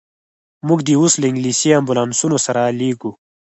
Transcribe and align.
موږ 0.67 0.79
دي 0.87 0.93
اوس 1.01 1.13
له 1.21 1.25
انګلیسي 1.31 1.69
امبولانسونو 1.79 2.37
سره 2.45 2.61
لېږو. 2.79 3.11